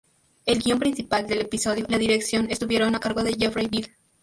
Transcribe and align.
El 0.47 0.57
guion 0.63 0.79
principal 0.79 1.27
del 1.27 1.41
episodio 1.41 1.85
y 1.87 1.91
la 1.91 1.99
dirección 1.99 2.49
estuvieron 2.49 2.95
a 2.95 2.99
cargo 2.99 3.21
de 3.21 3.35
Jeffrey 3.37 3.67
Bell. 3.67 3.87